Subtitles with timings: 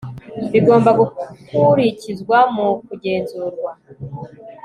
[0.51, 3.71] bigomba gukurikizwa mu kugenzurwa